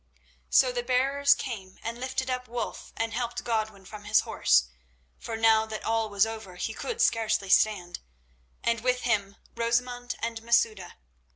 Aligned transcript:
So 0.49 0.71
the 0.71 0.81
bearers 0.81 1.35
came 1.35 1.77
and 1.83 1.99
lifted 1.99 2.27
up 2.27 2.47
Wulf, 2.47 2.91
and 2.97 3.13
helped 3.13 3.43
Godwin 3.43 3.85
from 3.85 4.05
his 4.05 4.21
horse—for 4.21 5.37
now 5.37 5.67
that 5.67 5.83
all 5.83 6.09
was 6.09 6.25
over 6.25 6.55
he 6.55 6.73
could 6.73 6.99
scarcely 7.01 7.49
stand—and 7.51 8.81
with 8.81 9.01
him 9.01 9.35
Rosamund 9.53 10.15
and 10.23 10.41
Masouda. 10.41 10.93